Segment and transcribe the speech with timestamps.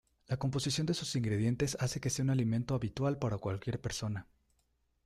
[0.25, 4.25] La composición de sus ingredientes hace que sea un alimento habitual para cualquier persona.